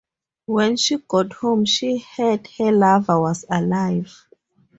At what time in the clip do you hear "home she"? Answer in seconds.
1.31-1.99